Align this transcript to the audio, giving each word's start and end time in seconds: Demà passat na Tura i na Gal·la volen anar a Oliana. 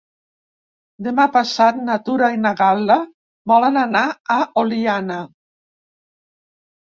Demà 1.07 1.25
passat 1.33 1.75
na 1.89 1.97
Tura 2.07 2.29
i 2.37 2.39
na 2.45 2.53
Gal·la 2.61 2.95
volen 3.51 3.77
anar 3.81 4.03
a 4.37 4.37
Oliana. 4.61 5.19